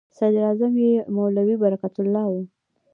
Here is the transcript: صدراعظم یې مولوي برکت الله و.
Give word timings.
صدراعظم 0.17 0.73
یې 0.85 0.93
مولوي 1.15 1.55
برکت 1.63 1.95
الله 2.01 2.25
و. 2.31 2.33